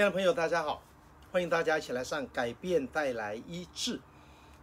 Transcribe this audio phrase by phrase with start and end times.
[0.00, 0.82] 亲爱的朋友，大家好，
[1.30, 4.00] 欢迎大家一起来上改变带来医治。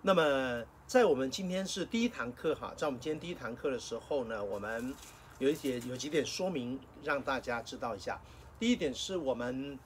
[0.02, 4.96] 那么，在我们今天是第一堂课哈，在我们今天第一堂课的时候呢，我们
[5.38, 8.20] 有一点有几点说明，让大家知道一下。
[8.58, 9.78] 第一点是我们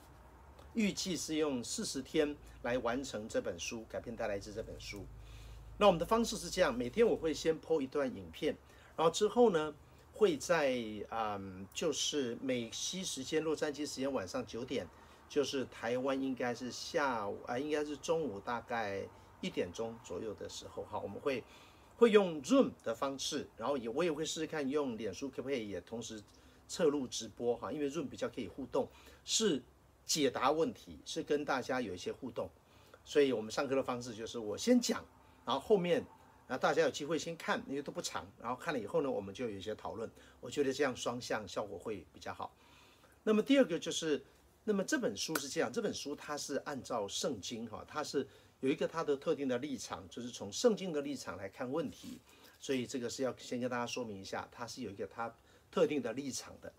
[0.73, 5.05] 预计是用四十天来完成这本书《改变带来医治》这本书。
[5.77, 8.55] 那我们的方式是这样：每天我会先 po 一段影片，
[8.95, 9.75] 然后之后呢，
[10.13, 14.87] 会在嗯，就是美西时间、洛杉矶时间晚上九点。
[15.31, 19.01] 就是台湾应该是下午啊，应该是中午大概
[19.39, 21.41] 一点钟左右的时候哈，我们会
[21.95, 26.21] 会用 Zoom 的方式，然后也我也会试试看用脸书可不可以也同时
[26.67, 28.89] 侧录直播哈，因为 Zoom 比较可以互动，
[29.23, 29.63] 是
[30.05, 32.49] 解答问题，是跟大家有一些互动，
[33.05, 35.01] 所以我们上课的方式就是我先讲，
[35.45, 36.05] 然后后面
[36.49, 42.53] 啊大家有机会先看，因为都不长，然后看了以后呢，我们就有一些讨论，我觉得这样双向效果会比较好。
[43.23, 44.21] 那么第二个就是。
[44.63, 48.27] 那么这本书是这样，这本书它是按照圣经哈，它是
[48.59, 52.19] 有一个它的特定的立场，就是从圣经的立场来看问题，
[52.59, 55.35] 所以这个是要先跟大家说明一下，它是有一个它
[55.71, 56.71] 特定的立场的。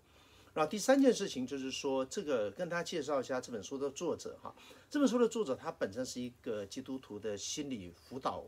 [0.53, 4.55] 然后第三件事情就是说，这个跟大家介绍一下这本书的作者哈，
[4.89, 8.45] 这本书的作者他本身是一个基督徒的心理辅导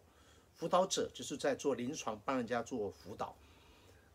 [0.54, 3.36] 辅导者，就是在做临床帮人家做辅导，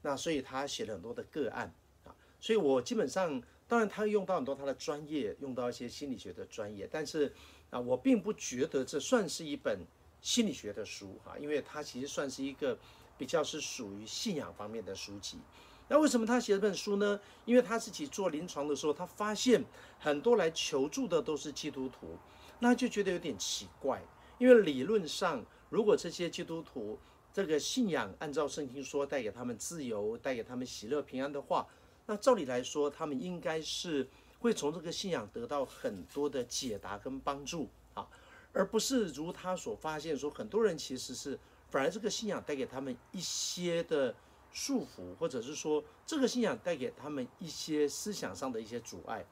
[0.01, 1.71] 那所以他写了很多的个案
[2.05, 3.43] 啊，所以我基本上。
[3.71, 7.33] 当然，他用到很多他的专业，用到一些心理学的专业，但是
[7.71, 9.79] 啊，我并不觉得这算是一本
[10.21, 12.77] 心理学的书哈，因为它其实算是一个
[13.17, 15.39] 比较是属于信仰方面的书籍。
[15.87, 17.21] 那为什么他写这本书呢？
[17.45, 19.65] 因为他自己做临床的时候，他发现
[20.01, 22.19] 很多来求助的都是基督徒，
[22.59, 24.03] 那就觉得有点奇怪，
[24.39, 26.99] 因为理论上，如果这些基督徒
[27.33, 31.65] 这个信仰按照圣经说带给他们自由，带给他们喜乐平安的话。
[32.11, 34.05] 那照理来说，他们应该是
[34.41, 38.05] 会从这个信仰得到很多的解答跟帮助啊，
[38.53, 41.39] 而不是如他所发现说，很多人其实是
[41.71, 44.13] 反而这个信仰带给他们一些的
[44.51, 49.25] 束缚，或者是说这个信仰带给他们一些思想上的一些阻碍。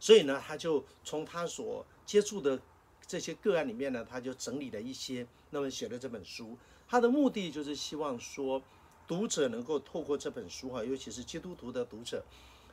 [0.00, 2.58] 所以呢，他就从他所接触的
[3.06, 6.56] 这些个案里面呢，他就整理了一些，那么写了这本书。
[6.88, 8.62] 他的目的就是希望说。
[9.08, 12.22] 读者能够透过这本书哈，尤其是基督徒的读者，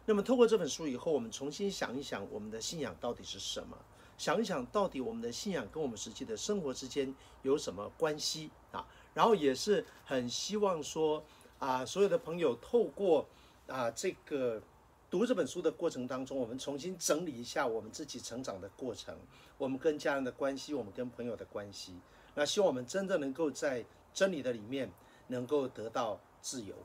[0.06, 3.78] 那么透过这本书以后，我们重新想一想我们的信仰到底是什么？
[4.18, 8.86] 想一想到底我们的信仰跟我们实际的生活之间有什么关系啊？
[9.14, 11.24] 然后也是很希望说
[11.58, 13.26] 啊，所有的朋友透过
[13.68, 14.62] 啊这个
[15.10, 19.18] 读这本书的过程当中，我们重新整理一下我们自己成长的过程，
[19.58, 21.94] 我们跟家人的关系，我们跟朋友的关系。
[22.34, 24.92] 那希望我们真的能够在真理的里面。
[25.28, 26.76] 能够得到自由，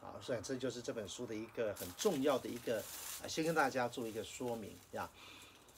[0.00, 2.78] 啊，所以这就是这本书的一个很重要的一个
[3.22, 5.08] 啊，先跟大家做一个说明呀。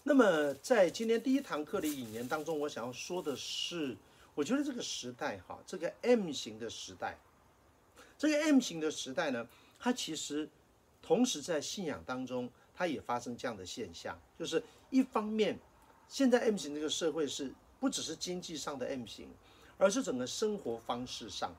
[0.02, 3.96] 那么在今天第一堂课的引言当中，我想要说的是，
[4.34, 7.18] 我觉得这个时代哈，这个 M 型的时代，
[8.16, 9.46] 这个 M 型的时代呢，
[9.78, 10.48] 它其实
[11.02, 15.58] 同时在信仰当中，它也发生这样的现象，就是一方面，
[16.08, 19.28] 现在 M 型这个社会是不只是经济上的 M 型，
[19.76, 21.54] 而是整个生活方式上。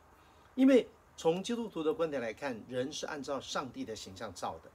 [0.55, 4.71] 因为从基督徒的观点来看，人是按照上帝的形象造的，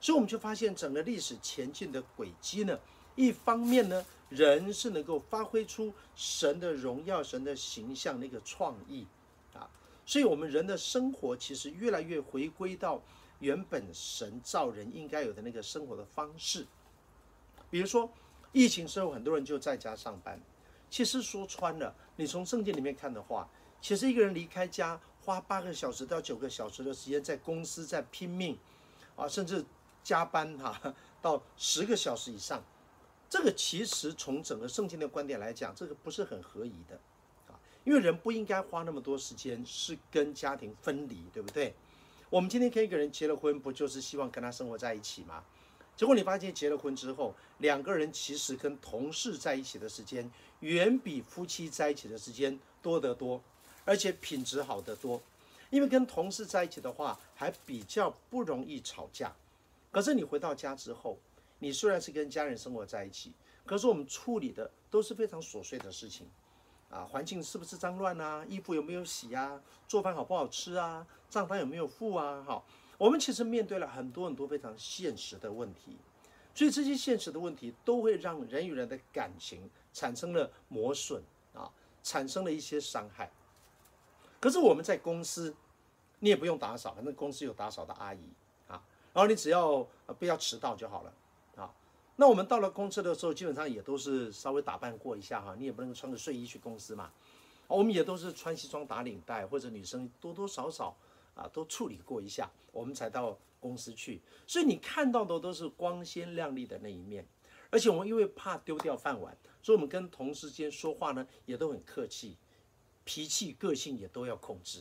[0.00, 2.78] 所以我们就发现整个历史前进的轨迹呢，
[3.14, 9.06] 一方面呢，人是能够发挥出神的荣耀、神的形象那个创意
[9.54, 9.68] 啊，
[10.06, 13.02] 所以我们人的生活其实越来越回归到
[13.38, 16.66] 原本神造人应该有的那个生活的方式。
[17.70, 18.10] 比如说，
[18.52, 20.40] 疫情之后，很多人就在家上班。
[20.90, 23.48] 其实说穿了，你从圣经里面看的话，
[23.80, 28.58] 其实一个人离开家，花八个小时到九个小时的时间在公司在拼命，
[29.14, 29.64] 啊，甚至
[30.02, 32.62] 加班哈、啊，到十个小时以上，
[33.30, 36.98] 这个其实从整个圣经的观点来讲，这个不是很合宜的，
[37.46, 41.72] 啊，因为人不应该花那么多时间是跟家庭分离，对不对？
[42.28, 45.44] 我们今天跟一个人结了婚，不就是希望跟他生活在一起吗？
[45.94, 50.28] 结果你发现结了婚之后，两个人其实跟同事在一起的时间，
[50.60, 53.40] 远比夫妻在一起的时间多得多。
[53.84, 55.20] 而且品质好得多，
[55.70, 59.34] 因为跟同事在一起的话，还比较不容易吵架。
[59.90, 61.18] 可是你回到家之后，
[61.58, 63.32] 你虽然是跟家人生活在一起，
[63.66, 66.26] 可是我们处理的都是非常琐碎的事情，
[66.90, 68.44] 啊，环境是不是脏乱啊？
[68.48, 69.60] 衣服有没有洗啊？
[69.86, 71.06] 做饭好不好吃啊？
[71.28, 72.42] 账单有没有付啊？
[72.46, 72.64] 好，
[72.98, 75.96] 我们其实面对了很多很多非常现实的问题，
[76.54, 81.22] 所以这些现实的问题都会让人与人的感情产生了磨损
[81.54, 81.70] 啊，
[82.02, 83.30] 产生了一些伤害。
[84.42, 85.54] 可是我们在公司，
[86.18, 88.18] 你也不用打扫，反正公司有打扫的阿姨
[88.66, 88.82] 啊，
[89.14, 89.86] 然后你只要
[90.18, 91.14] 不要迟到就好了
[91.54, 91.72] 啊。
[92.16, 97.12] 那我们到了公司的时候，基本上也都是稍微打扮过一下哈，你也不能穿个睡衣去公司嘛。
[97.68, 100.96] 我们也都是穿西装打领带，或者女生多多少少
[101.36, 104.20] 啊都处理过一下，我们才到公司去。
[104.44, 107.24] 所以你看到的都是光鲜亮丽的那一面。
[107.70, 112.36] 而且我们因为怕丢掉饭碗，所以我们跟同事间说话呢也都很客气，
[113.12, 114.80] 脾气个性也都要控制。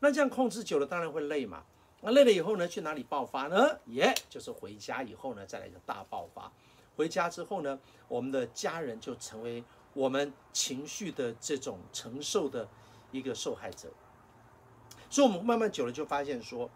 [0.00, 1.64] 那这样控制久了，当然会累嘛。
[2.02, 3.78] 那累了以后呢，去哪里爆发呢？
[3.86, 6.52] 耶、就是回家以后呢，再来一个大爆发。
[6.94, 9.64] 回家之后呢，我们的家人就成为
[9.94, 12.68] 我们情绪的这种承受的
[13.10, 13.88] 一个受害者。
[15.08, 16.70] 所以，我们慢慢久了就发现说，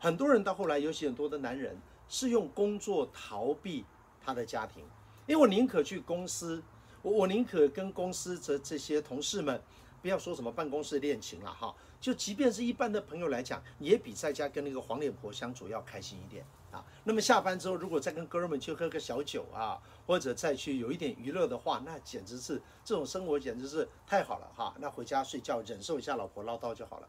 [0.00, 3.84] 很多人到后来，尤其很多的男人是用工作逃避
[4.20, 4.82] 他的家庭，
[5.28, 6.64] 因为我宁可去公司，
[7.02, 9.60] 我我宁可跟公司的这些同事们。
[10.00, 16.84] 不要说什么办公室恋情了哈，就即便是一般的朋友来讲，也比在家跟那个黄脸婆相处要开心一点啊。
[17.02, 24.72] 那么下班之后，如果再跟哥们去喝个小酒啊，或者再去有一点娱乐的话，那简直是这种生活简直是太好了哈。
[24.78, 27.08] 那回家睡觉，忍受一下老婆唠叨就好了。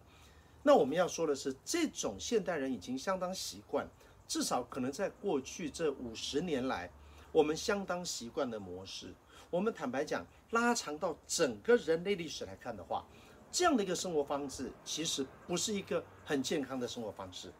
[0.63, 3.88] 那我们要说的是，这种现代人已经相当习惯，
[4.27, 6.89] 至少可能在过去这五十年来，
[7.31, 9.13] 我们相当习惯的模式。
[9.49, 13.03] 我们坦白讲，拉长到整个人类历史来看的话，
[13.51, 17.51] 这样的一个生活方式其实不是一个很健康的生活方式，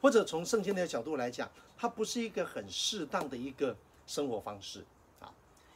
[0.00, 3.76] 或者从圣经的角度来讲，它不是一个很适当的一个
[4.06, 4.82] 生活方式
[5.20, 5.30] 啊。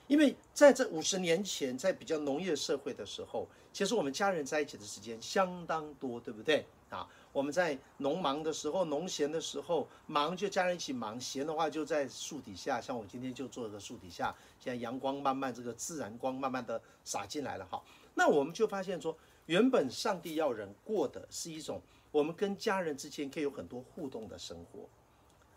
[0.06, 6.64] 因为在这五十年前，在比较农业社会的时候，其实我们家人在一起的时间相当多，对不对
[6.96, 7.08] 啊？
[7.32, 12.78] 我们在农忙的时候，农闲的时候，忙就家人一起忙；闲的话就在树底下。
[12.78, 17.82] 像我今天就坐在树底下，现在阳光慢慢这个自然光慢慢的洒进来了哈。
[18.14, 19.16] 那我们就发现说，
[19.46, 21.80] 原本上帝要人过的是一种
[22.10, 24.86] 我们跟家人之间可以有很多互动的生活，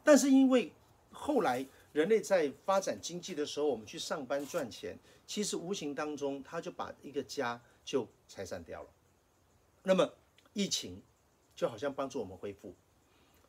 [0.01, 0.71] 但是因为
[1.11, 4.97] 后来人类在发展经济的时候，我们去上班赚钱，
[5.27, 8.89] 其实无形当中他就把一个家就拆散掉了。
[9.83, 10.09] 那么
[10.53, 11.01] 疫情。
[11.55, 12.73] 就好像帮助我们恢复，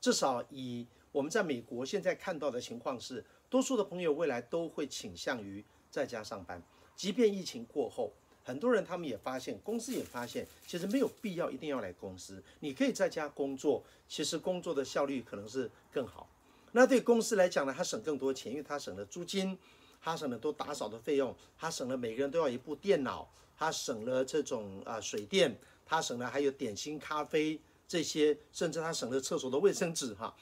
[0.01, 6.63] 至少以我们在美国现在看到的情况是，多数的朋友未来都会倾向于在家上班。
[6.95, 8.13] 即便疫情过后，
[8.45, 16.29] 很多人他们也发现，公司也发现，其实没有必要一定要来公司，你可以在家工作，其实工作的效率可能是更好。
[16.73, 19.59] 那对公司来讲呢，他省更多钱，因为他省了租金，
[20.01, 27.59] 他省了多打扫的费用，他省了每个人都要一部电脑，他省了这种啊水电，他省了还有点心咖啡。
[27.89, 30.35] 这些甚至他省了厕所的卫生纸哈，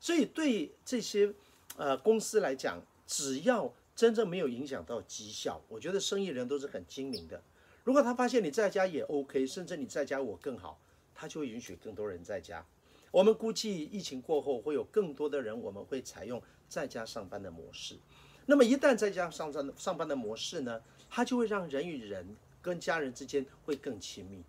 [0.00, 1.32] 所以对这些
[1.76, 7.42] 呃公司来讲，只要真正没有影响到绩效，我觉得生意人都是很精明的。
[7.84, 10.80] 如果他发现你在家也 OK，甚至你在家我更好，
[11.14, 12.64] 他就会允许更多人在家。
[13.10, 17.96] 我们估计疫情过后会有更多的人，我们会采用在家上班的模式。
[18.44, 20.80] 那么一旦在家上班上班的模式呢，
[21.10, 24.42] 它就会让人与人跟家人之间会更亲密。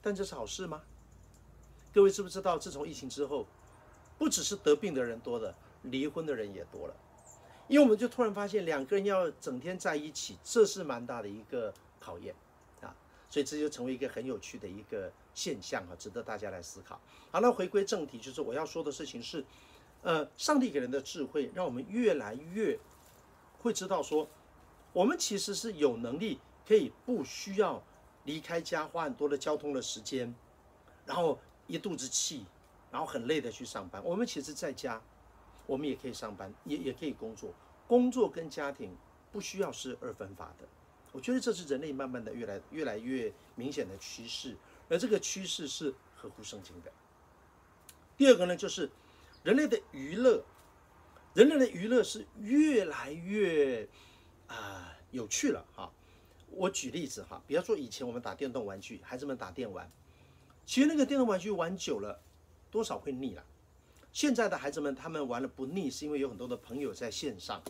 [0.00, 0.82] 但这是好事吗？
[1.98, 3.44] 各位知不知道，自从疫情之后，
[4.18, 5.52] 不只是得病的人多了，
[5.82, 6.94] 离婚的人也多了。
[7.66, 12.32] 因为我们就突然发现，两个人要整天在一起，这是蛮大的一个考验
[12.80, 12.94] 啊。
[13.28, 17.00] 所以这就成为一个很有趣的一个现象啊，值得大家来思考。
[17.32, 19.44] 好，那回归正题，就是我要说的事情是，
[20.02, 22.78] 呃，上帝给人的智慧，让我们越来越
[23.58, 24.28] 会知道说，
[24.92, 27.82] 我们其实是有能力可以不需要
[28.22, 30.32] 离开家，花很多的交通的时间，
[31.04, 31.36] 然后。
[31.68, 32.44] 一肚子气，
[32.90, 34.02] 然后很累的去上班。
[34.04, 35.00] 我们其实在家，
[35.66, 37.54] 我们也可以上班，也也可以工作。
[37.86, 38.96] 工作跟家庭
[39.30, 40.66] 不需要是二分法的。
[41.12, 44.56] 我觉得这是人类慢慢的越来越来越明显的趋势，
[44.88, 46.90] 而这个趋势是合乎圣经的。
[48.16, 48.90] 第二个呢，就是
[49.42, 50.42] 人类的娱乐，
[51.34, 53.88] 人类的娱乐是越来越
[54.48, 55.90] 啊、有趣了哈。
[56.50, 59.90] 我举例子哈，比方说以前我们打电动玩具，孩子们打电玩。
[60.68, 62.20] 其实那个电动玩具玩久了，
[62.70, 63.42] 多少会腻了。
[64.12, 67.62] 现在的孩子们他们玩了不腻，是因为有很多的朋友在线上，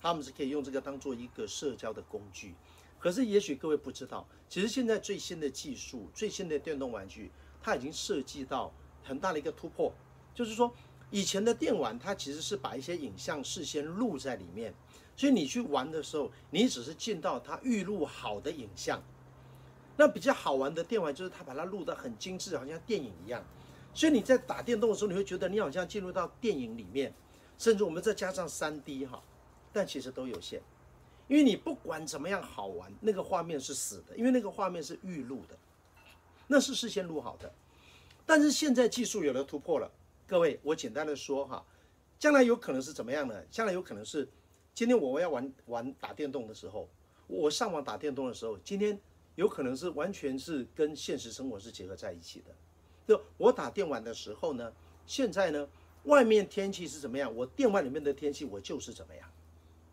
[0.00, 2.54] 他们是可以用这个当做一个社交的工具。
[3.00, 9.92] 可是也许各位不知道，其实现在最新的技术、最新的电动玩具，它已经设计到很大的一个突破，
[10.32, 10.72] 就是说
[11.10, 14.72] 以前的电玩它其实是把一些影像事先录在里面，
[15.16, 19.02] 所以你去玩的时候，你只是见到它预录好的影像。
[19.96, 23.44] 那比较好玩的电玩就是它把它录得很精致，好像电影一样。
[23.92, 27.14] 所以你在打电动的时候，你会觉得你好像进入到电影里面，
[27.58, 29.22] 甚至我们再加上 3D 哈，
[29.72, 30.60] 但其实都有限，
[31.28, 35.56] 因为你不管怎么样好玩，那个画面是死的，因为那个画面是预录的，
[36.48, 37.52] 那是事先录好的。
[38.26, 39.88] 但是现在技术有了突破了，
[40.26, 41.64] 各位，我简单的说哈，
[42.18, 43.40] 将来有可能是怎么样呢？
[43.48, 44.28] 将来有可能是，
[44.74, 46.88] 今天我要玩玩打电动的时候，
[47.28, 48.98] 我上网打电动的时候，今天
[49.34, 52.54] 有可能是完全是跟现实生活是结合在一起的。
[53.06, 54.72] 就我打电玩的时候呢，
[55.06, 55.68] 现在呢，
[56.04, 59.28] 外面天气是怎么样，我电玩里面的天气我就是怎么样，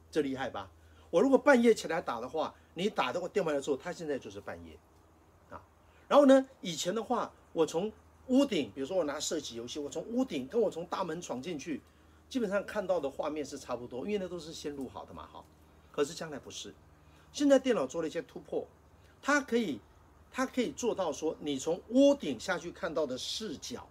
[0.09, 0.71] 这厉害吧？
[1.09, 4.77] 我如果半夜起来打的话，你打的我电玩的时候，它现在就是半夜，
[5.49, 5.61] 啊，
[6.07, 7.91] 然后呢，以前的话，我从
[8.27, 11.81] 屋顶，比如说我拿射击游戏，我从屋顶跟我从大门闯进去，
[12.29, 15.43] 基本上看到的画面是差不多，因为那都是先录好的嘛，哈。
[15.91, 16.73] 可是将来不是，
[17.33, 18.65] 现在电脑做了一些突破，
[19.21, 19.79] 它可以。
[20.33, 23.85] 它可以做到说，你从屋顶下去看到的视角，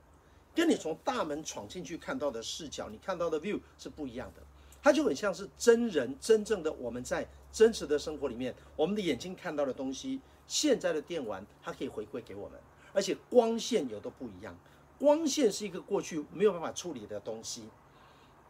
[0.55, 4.41] 跟你从大门闯进去看到的视角，你看到的 view 是不一样的。
[4.83, 10.19] 它就很像是真人真正的我们在真实的生活里面，我们的眼睛看到的东西，
[10.49, 12.59] 现在的电玩它可以回馈给我们，
[12.95, 14.59] 而且光线有的不一样。
[14.99, 17.65] 光线是一个过去没有办法处理的东西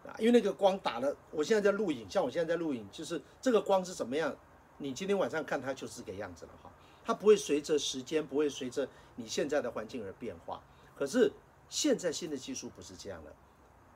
[0.07, 4.33] 啊，因为那个光打了，我现在在录影，像我现在在录影，就是这个光是怎么样，
[4.79, 6.70] 你今天晚上看它就是这个样子了哈。
[7.04, 10.62] 它不会随着时间，不会随着你现在的环境而变化。
[10.95, 11.33] 可是
[11.69, 13.35] 现在新的技术不是这样了。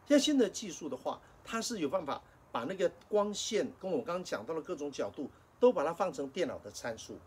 [0.07, 7.19] 现在新的技术的话，它是有办法把那个光线跟我刚刚讲到的各种角度都把它放成电脑的参数。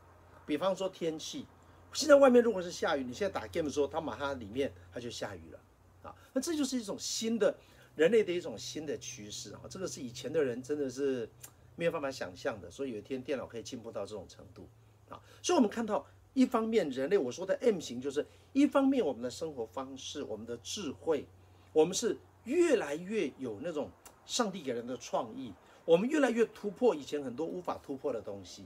[0.45, 1.45] 比方说天气，
[1.93, 5.59] 现在外面如果是下雨，你现在打 game 的时候，它马上里面它就下雨了
[6.03, 6.15] 啊。
[6.33, 7.55] 那这就是一种新的
[7.95, 9.61] 人类的一种新的趋势啊。
[9.69, 11.29] 这个是以前的人真的是
[11.75, 12.71] 没有办法想象的。
[12.71, 14.67] 所以有一天电脑可以进步到这种程度。
[15.09, 21.25] 啊，所以我们看到，一方面人类我说的 M 型，就是一方面我们的生活方式，我们的智慧，
[21.73, 23.89] 我们是越来越有那种
[24.25, 25.53] 上帝给人的创意，
[25.85, 28.65] 我们越来越突破以前很多无法突破的东西，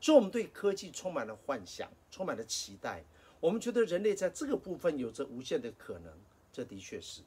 [0.00, 3.04] 所以我们对科技充满了幻想，充满了期待，
[3.40, 6.12] 我们觉得人类在这个部分有着无限的可能，
[6.52, 7.20] 这的确是。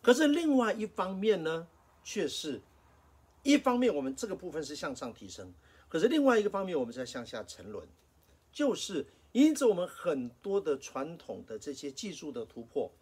[0.00, 1.66] 可是另外一方面呢，
[2.04, 2.60] 却是，
[3.42, 5.52] 一方面我们这个部分是向上提升。
[5.96, 7.88] 可是另外一个方面，我们在向下沉沦，
[8.52, 12.92] 就是因此我们很多的传统的这些技术的突破，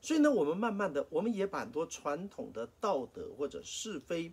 [0.00, 4.32] 所以呢，我们慢慢的，我们也把很多传统的道德或者是非，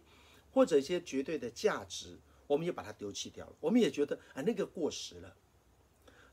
[0.51, 3.53] 或者一些绝对的价值，我们也把它丢弃掉了。
[3.59, 5.35] 我们也觉得啊，那个过时了，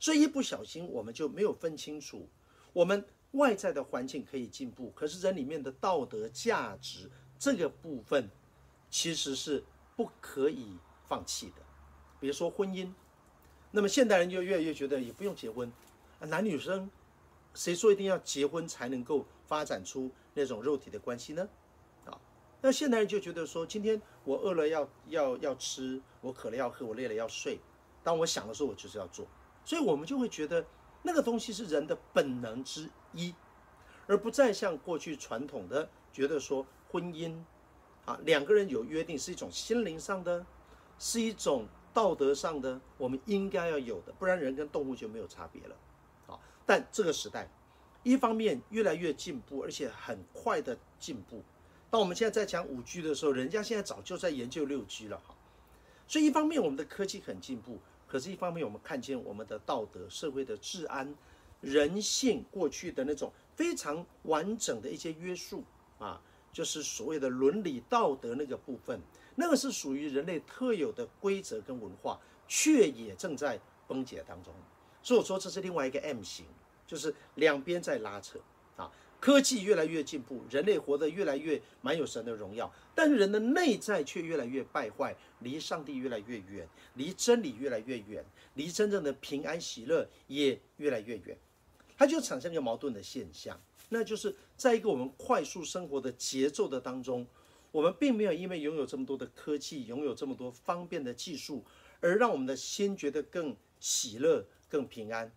[0.01, 2.27] 所以一不小心我们就没有分清楚，
[2.73, 8.31] 我们外在的环境可以进步，可是人里面的道德价值这个部分，
[8.89, 9.63] 其实是
[9.95, 11.63] 不可以放弃的。
[12.25, 12.91] 比如说婚姻，
[13.71, 15.71] 那么现代人就越来越觉得也不用结婚，
[16.19, 16.91] 啊男女生
[17.53, 21.47] 谁说一定要结婚才能够发展出那种肉体的关系呢？
[22.07, 22.19] 啊，
[22.63, 27.61] 那现代人就觉得说，今天我饿了要要要吃，我渴了要喝，我累了要睡，
[28.03, 29.27] 当我想的时候我就是要做，
[29.63, 30.65] 所以我们就会觉得
[31.03, 33.35] 那个东西是人的本能之一，
[34.07, 37.37] 而不再像过去传统的觉得说婚姻
[38.07, 40.47] 啊两个人有约定是一种心灵上的，
[40.99, 41.67] 是一种。
[41.95, 45.77] 道德上的我们应该要有的，不然人跟动物就没有差别了，
[46.27, 46.39] 啊！
[46.67, 47.49] 但这个时代，
[48.03, 51.41] 一方面越来越进步，而且很快的进步。
[51.89, 55.37] 当我们现在在讲五 G 的时候，人家现在早就在研究六 G 了，哈。
[56.09, 61.15] 所以一方面我们的科技很进步，可是一方面我们看见我们的道德、社会的治安、
[61.61, 65.63] 人性过去的那种非常完整的一些约束
[66.01, 66.21] 啊，
[66.53, 69.01] 就是所谓的伦理道德那个部分。
[69.37, 74.53] 那个是属于人类特有的规则跟文化，却也正在崩解当中。
[75.03, 76.47] 所以我说这是另外一个 M 型，
[76.87, 78.39] 就是两边在拉扯
[78.77, 78.91] 啊。
[79.21, 88.23] 科技越来越进步，人类活得越来越满有神的荣耀，但是人的内在却越来越败坏，离上帝越来越远，离真理越来越远，
[88.53, 91.39] 离真正的平安喜乐也越来越远。
[91.97, 97.27] 它就产生一个矛盾的现象，那就是在一个我们快速生活的节奏的当中。
[97.75, 101.65] 我们并没有因为拥有这么多的科技，拥有这么多方便的技术，
[101.99, 105.29] 而让我们的心觉得更喜乐、更平安。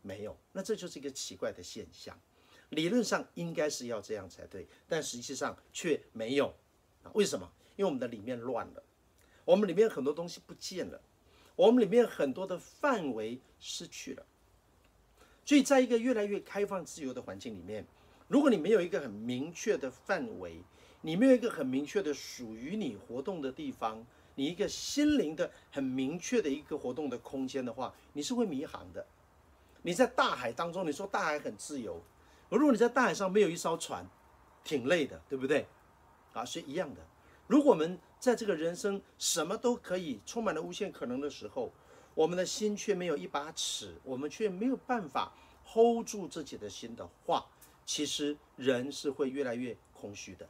[0.00, 2.18] 没有，那这就是一个奇怪的现象。
[2.70, 6.54] 理论上应该是要这样才对，但实际上却没有。
[7.12, 7.46] 为什么？
[7.76, 8.82] 因为我们的里面乱了，
[9.44, 10.98] 我们里面很多东西不见了，
[11.54, 14.24] 我们里面很多的范围失去了。
[15.44, 17.86] 所以，在一个越来越开放、自由的环境里面，
[18.28, 20.62] 如果你没有一个很明确的范围，
[21.04, 24.06] 你没有一个很明确的属于你活动的地方，
[24.36, 29.04] 你一个心灵的很明确的一个活动的空间的话，你是会迷航的。
[29.82, 32.00] 你在大海当中，你说大海很自由，
[32.48, 34.08] 而如果你在大海上没有一艘船，
[34.62, 35.66] 挺累的，对不对？
[36.32, 37.00] 啊，是一样的。
[37.48, 41.72] 如果我们在这个人生什么都可以，充满了无限可能的时候，
[42.14, 45.32] 我们的心却没有一把尺，我们却没有办法
[45.66, 47.44] hold 住自己的心的话，
[47.84, 50.48] 其实人是会越来越空虚的。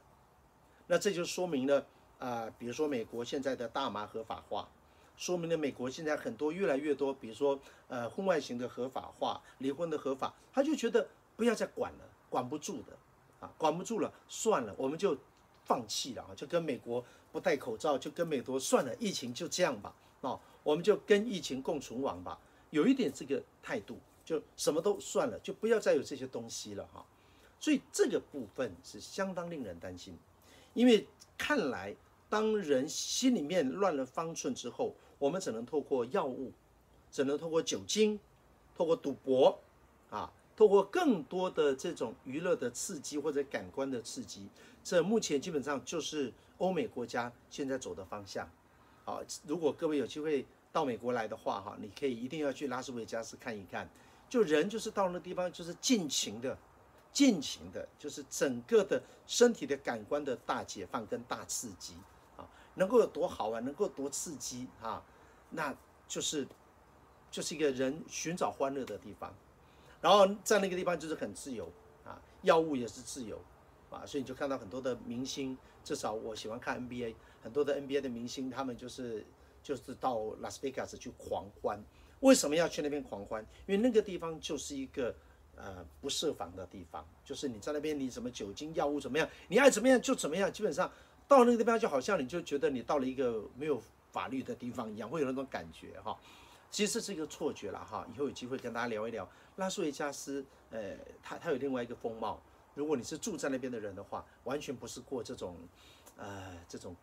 [0.87, 1.85] 那这就说明了
[2.19, 4.69] 啊、比如说美国现在的大麻合法化，
[5.17, 7.59] 说明了美国现在很多越来越多，比如说
[7.89, 12.97] 呃婚外情的合法化、离婚的合法，他就觉得不要再管了，管不住的
[13.41, 15.17] 啊，管不住了，算了，我们就
[15.65, 27.05] 放弃了啊，就跟美国不戴口罩，就跟美国算了，疫情就这样吧，啊，我们就跟疫情共存亡吧，有一点这个态度，就什么都算了，就不要再有这些东西了哈。
[27.59, 30.17] 所以这个部分是相当令人担心，
[30.73, 31.95] 因为看来
[32.29, 36.51] 当人心里面乱了方寸之后，我们只能透过药物，
[37.11, 38.19] 只能透过酒精，
[38.75, 39.59] 透过赌博，
[40.09, 44.47] 啊，透过更多的这种娱乐的刺激或者感官的刺激，
[44.83, 48.49] 这目前基本上就是欧美国家现在走的方向。
[49.03, 53.87] 好，如果各位有机会到美国来的话，哈，你可以一定要去拉斯维加斯看一看，
[54.27, 56.57] 就人就是到那地方就是尽情的。
[57.13, 61.93] 尽情的，就是整个的身体的感官的大解放跟大刺激
[62.35, 65.01] 啊，能够有多好玩，能够多刺激啊，
[65.51, 65.73] 那
[66.07, 66.47] 就是
[67.29, 69.31] 就是一个人寻找欢乐的地方。
[70.01, 71.71] 然后在那个地方就是很自由
[72.03, 73.39] 啊，药物也是自由
[73.91, 79.23] 啊，所以你就看到很多的明星，至少我喜欢看 NBA，很多的 NBA 的明星，他们就是
[79.61, 81.79] 就是到拉斯维加斯去狂欢。
[82.21, 83.45] 为什么要去那边狂欢？
[83.67, 85.15] 因为那个地方就是一个。
[85.55, 90.51] 呃，不设防的地方，就是你在那边，你什么酒精、药物怎么样，你爱怎么样就怎么样。
[90.51, 90.91] 基本上
[91.27, 93.81] 到那个地方，就好像你就觉得你到了一个没有
[94.11, 96.17] 法律的地方一样，会有那种感觉哈。
[96.71, 98.05] 其实是一个错觉了哈。
[98.13, 102.41] 以后有机会跟大家聊一聊拉斯维加斯，呃，它它有另外一个风貌。
[102.73, 105.55] 如果你是住在那边的人的话，完全不是过这种，
[106.17, 106.95] 呃，这种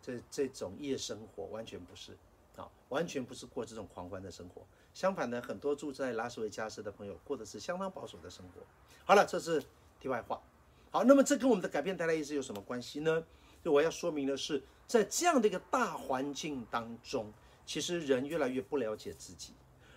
[0.00, 2.16] 这这种夜生活，完全不是
[2.56, 4.62] 啊，完全不是过这种狂欢的生活。
[4.98, 8.60] 相反呢，很多住在拉斯维加斯的朋友过的是相当保守的生活。
[9.04, 9.62] 好了，这是
[10.00, 10.42] 题外话。
[10.90, 13.22] 好，那么这跟我们的改变带来意识有什么关系呢？
[13.62, 17.32] 就我要说明的是，在这样的一个大环境当中，
[17.64, 19.52] 其实人越来越不了解自己，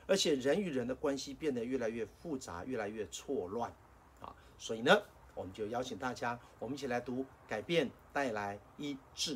[0.05, 3.73] 而且人与人的关系变得越来越复杂，越来越错乱
[4.19, 4.31] 啊。
[4.59, 5.01] 所以呢，
[5.33, 9.35] 我们就邀请大家，我们一起来读《改变带来医治》。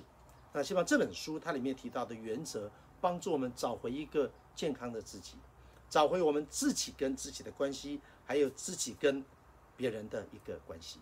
[0.54, 2.70] 那希望这本书它里面提到的原则，
[3.02, 5.38] 帮助我们找回一个健康的自己。
[5.90, 9.24] 找回我们自己跟自己的关系，还有自己跟
[9.78, 11.00] 别人的一个关系。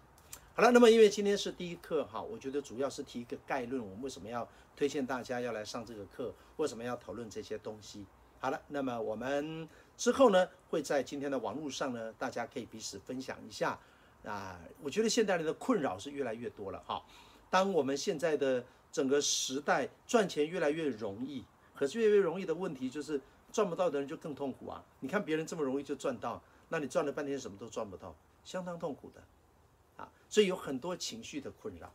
[0.56, 6.32] 好了，那么因为今天是第一课哈，我觉得主要是提一个概论，我们为什么要推荐大家要来上这个课？
[6.58, 8.06] 为什么要讨论这些东西？
[8.40, 9.68] 好了，那么我们
[9.98, 13.80] 之后呢，会在今天的网络上呢，大家可以彼此分享一下
[14.24, 14.60] 啊。
[14.84, 17.04] 我觉得现代人的困扰是越来越多了哈。
[17.50, 21.44] 当我们现在的整个时代赚钱越来越容易，
[21.74, 23.20] 可是越来越容易的问题就是。
[23.54, 24.84] 赚不到的人就更痛苦啊！
[25.00, 30.12] 你看别人这么容易就赚到，那你赚了半天什么都赚不到，相当痛苦的，啊！
[30.28, 31.94] 所以有很多情绪的困扰，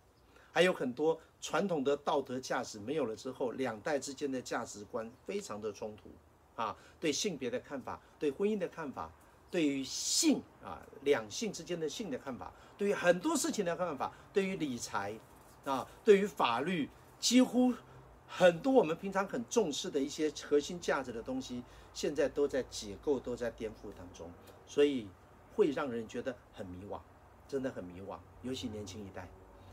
[0.52, 6.08] 还有很多传统的道德价值没有了之后，两代之间的价值观非常的冲突
[6.62, 6.76] 啊！
[7.00, 9.10] 对性别的看法，对婚姻的看法，
[9.50, 15.12] 对于性啊两性之间的性的看法，对于很多事情的看法，对于理财
[15.64, 17.74] 啊，对于法律，几乎。
[18.28, 21.62] 很多我们平常很重视的一些核心价值的东西，
[21.94, 24.30] 现在都在解构，都在颠覆当中，
[24.66, 25.08] 所以
[25.56, 27.00] 会让人觉得很迷惘，
[27.48, 29.26] 真的很迷惘，尤其年轻一代。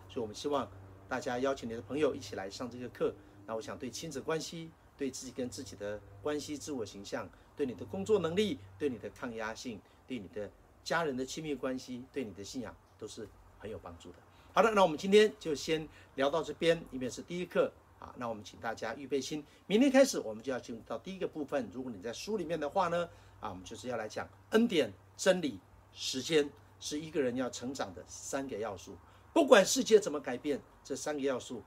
[0.09, 0.67] 所以我们希望
[1.09, 3.13] 大家邀请你的朋友一起来上这个课。
[3.45, 10.49] 那我想对亲子关系、对自己跟自己的关系、自我形象、对你的工作能力、对你的抗压性、对你的
[10.83, 13.27] 家人的亲密关系、对你的信仰，都是
[13.59, 14.17] 很有帮助的。
[14.53, 17.71] 好的，那我们今天就先聊到这边，因为是第一课。
[17.99, 21.69] 啊，那我们请大家预备心，明天开始我们就要进入到第一个部分。
[21.73, 25.59] 如果你在书里面的话呢，啊，我们就是要来讲恩典、真理、
[25.93, 28.97] 时间是一个人要成长的三个要素。
[29.33, 31.63] 不管世界怎么改变，这三个要素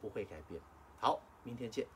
[0.00, 0.60] 不会改变。
[0.98, 1.86] 好，明天见。